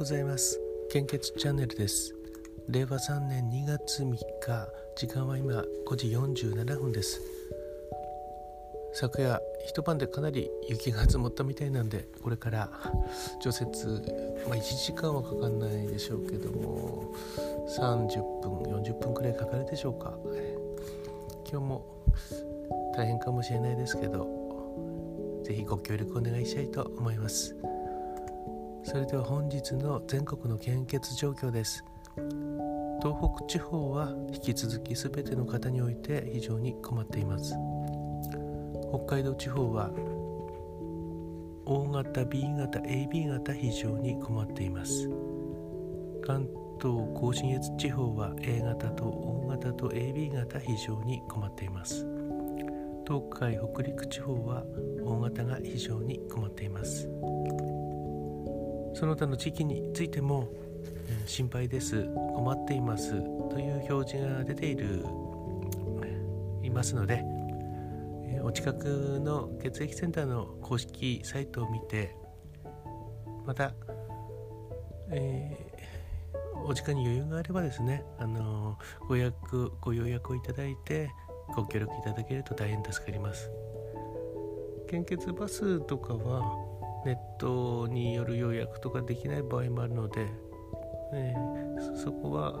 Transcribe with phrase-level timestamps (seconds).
[0.00, 0.58] ございます。
[0.90, 2.14] 献血チャンネルです。
[2.70, 4.66] 令和3年2月3日。
[4.96, 7.20] 時間は今5時47分です。
[8.94, 12.70] 昨夜一晩でかなり雪が積もったみたいなんでこれから
[13.42, 13.86] 除雪、
[14.48, 17.14] まあ、1時間はかかんないでしょうけども
[17.68, 20.16] 30分40分くらいかかるでしょうか。
[21.46, 21.84] 今日も
[22.96, 24.26] 大変かもしれないですけど
[25.44, 27.54] 是非ご協力お願いしたいと思います。
[28.82, 31.84] それでは本日の全国の献血状況です。
[33.02, 37.54] 東北地方は引き続き全ての方において非常に困っています。
[38.90, 39.90] 北海道地方は
[41.66, 45.08] O 型 B 型 AB 型非常に困っています。
[46.22, 46.48] 関
[46.80, 52.06] 東甲信越地方は A 型と O 型と AB 型非常に困っています。
[53.06, 54.64] 東海北陸地方は
[55.04, 57.08] O 型が非常に困っています。
[58.94, 60.48] その他の地域についても、
[61.26, 62.04] 心配です。
[62.34, 63.12] 困っています。
[63.50, 65.04] という表示が出ている
[66.62, 67.24] いますので、
[68.24, 72.16] え、お近くの血液センターの公式サイトを見て
[73.44, 73.72] また、
[75.10, 81.10] えー、お時間に余裕があればですね、あのご予約ご予約をいただいて
[81.54, 83.50] ご協力いただけると大変助かります。
[84.88, 86.69] 献血バスとかは
[87.04, 90.26] ネットによる予約とかできない場合もあるので、
[91.12, 92.60] えー、そこは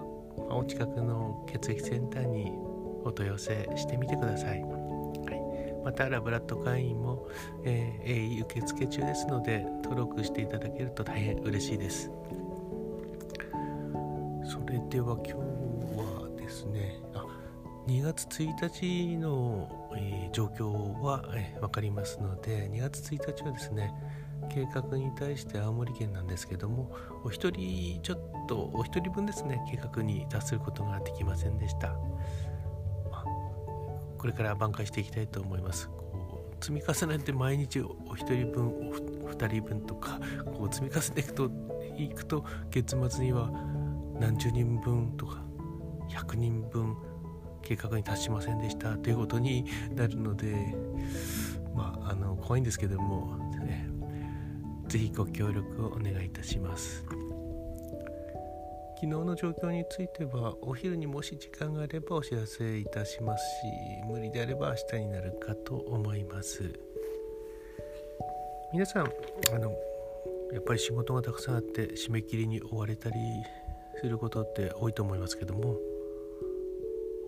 [0.50, 2.52] お近くの血液センターに
[3.04, 4.60] お問い合わせしてみてください。
[4.62, 7.28] はい、またラブラッド会員も、
[7.64, 12.10] えー、受付中ですので登録していただけると大変嬉しいです。
[14.44, 17.24] それでは今日はですねあ
[17.86, 23.92] 2月1日の、えー、状況は、えー、分かりますので2月1日はですね
[24.48, 26.92] 計画に対して青森県なんですけども
[27.24, 31.88] お一人ちょっとお一人分ですね計画に達することができませんでした、
[33.10, 33.24] まあ、
[34.18, 35.88] これから挽回していきたいと思います。
[35.88, 38.68] こう積み重ねて毎日お一人分
[39.24, 41.50] お二人分とかこう積み重ねていくと
[41.96, 43.50] いくと月末には
[44.18, 45.42] 何十人分とか
[46.10, 46.96] 100人分
[47.62, 48.96] 計画に達しませんでした。
[48.96, 49.64] ということに
[49.94, 50.74] なるので
[51.74, 53.49] まああの怖いんですけども
[54.90, 57.04] ぜひご協力をお願いいたします。
[58.96, 63.66] 昨日の状況についてはお昼にもし時間があればお知らせいたしますし
[64.06, 66.74] 無理であれば明日になるかと思います。
[68.72, 69.04] 皆さん
[69.54, 69.72] あの
[70.52, 73.16] やっぱり仕事がたくさんあって締め切りに追われたり
[74.00, 75.76] することって多いと思いますけども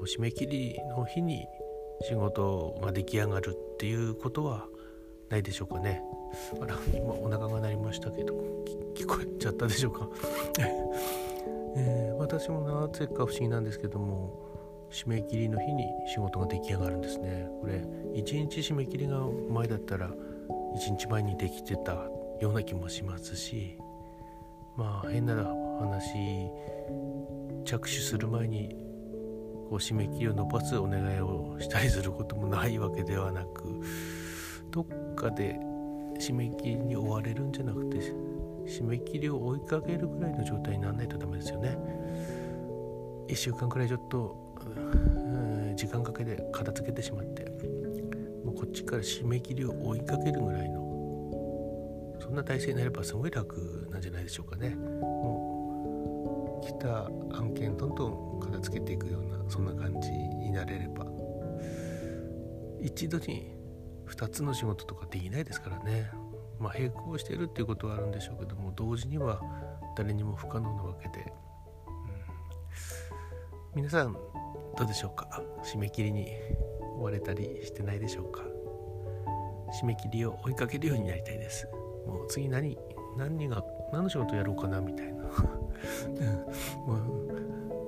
[0.05, 1.47] 締め切りの日に
[2.03, 4.67] 仕事が出来上がるっていうことは
[5.31, 6.03] ないでしょうかね。
[6.61, 8.35] あら今お腹が鳴りましたけど
[8.95, 10.09] 聞こえちゃったでしょうか、
[11.77, 14.39] えー、私もなぜか不思議なんですけども
[14.91, 17.49] 締め切りの日に仕事が出来上がるんですね。
[17.61, 17.77] これ
[18.15, 20.11] 1日締め切りが前だったら
[20.77, 21.93] 1日前にできてた
[22.41, 23.79] ような気もしますし
[24.77, 25.35] まあ変な
[25.81, 26.51] 話
[27.65, 28.71] 着手する前に
[29.69, 33.81] こう締め切りを伸ばすお願いをしたりすることもないわけではなく
[34.71, 35.59] どっかで
[36.23, 41.77] 締め切りに追われるんじゃなくて締め切りを追いかけるぐらいの状態にならないとダメですよね。
[43.27, 44.37] 1週間くらいちょっと、
[45.75, 47.45] 時間かけて片付けてしまって
[48.45, 50.81] もうこっちから締め切りを追いかけるぐらいの
[52.21, 54.77] そんな体制になればすごい楽なんじゃないでしょうかね。
[54.77, 57.07] もう来た
[57.37, 61.05] 案件どんどん片付けていくようなそんな感じになれれば。
[62.81, 63.62] 一度に
[64.09, 66.11] 2つの仕事とかできないですからね。
[66.59, 69.41] まあ並行してるっていうことはあるんでしょうけども同時には
[69.97, 71.33] 誰にも不可能なわけで、
[73.75, 75.43] うん、皆さんどうでしょうか？
[75.65, 76.29] 締め切りに
[76.99, 78.43] 追われたりしてないでしょうか？
[79.83, 81.67] 締め切りを追いかけるようになりたいです。
[82.07, 82.79] もう次何
[83.17, 85.23] 何が何の仕事やろうかなみたいな。
[85.25, 85.31] ま
[86.95, 86.99] あ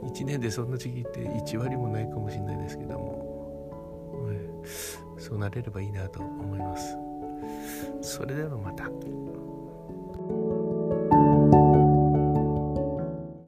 [0.06, 4.26] 1年でそんな時期って1割もないかもしれないですけども、
[5.24, 6.98] そうなれればいいなと思います。
[8.02, 8.84] それではまた。